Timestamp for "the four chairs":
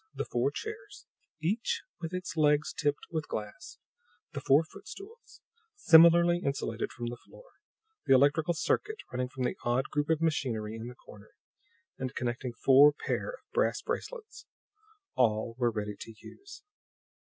0.15-1.05